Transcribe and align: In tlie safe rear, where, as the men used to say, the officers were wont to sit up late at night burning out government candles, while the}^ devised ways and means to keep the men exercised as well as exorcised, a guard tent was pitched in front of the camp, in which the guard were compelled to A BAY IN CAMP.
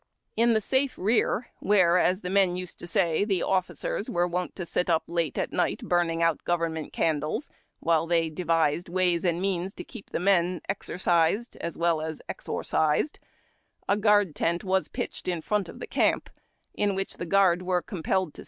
In 0.35 0.55
tlie 0.55 0.63
safe 0.63 0.97
rear, 0.97 1.49
where, 1.59 1.99
as 1.99 2.21
the 2.21 2.31
men 2.31 2.55
used 2.55 2.79
to 2.79 2.87
say, 2.87 3.23
the 3.23 3.43
officers 3.43 4.09
were 4.09 4.25
wont 4.27 4.55
to 4.55 4.65
sit 4.65 4.89
up 4.89 5.03
late 5.05 5.37
at 5.37 5.51
night 5.53 5.81
burning 5.87 6.23
out 6.23 6.43
government 6.43 6.91
candles, 6.91 7.51
while 7.81 8.07
the}^ 8.07 8.33
devised 8.33 8.89
ways 8.89 9.23
and 9.23 9.39
means 9.39 9.75
to 9.75 9.83
keep 9.83 10.09
the 10.09 10.19
men 10.19 10.59
exercised 10.67 11.55
as 11.57 11.77
well 11.77 12.01
as 12.01 12.19
exorcised, 12.27 13.19
a 13.87 13.95
guard 13.95 14.33
tent 14.35 14.63
was 14.63 14.87
pitched 14.87 15.27
in 15.27 15.39
front 15.39 15.69
of 15.69 15.79
the 15.79 15.85
camp, 15.85 16.31
in 16.73 16.95
which 16.95 17.17
the 17.17 17.27
guard 17.27 17.61
were 17.61 17.83
compelled 17.83 18.33
to 18.33 18.33
A 18.33 18.33
BAY 18.33 18.33
IN 18.33 18.33
CAMP. 18.33 18.39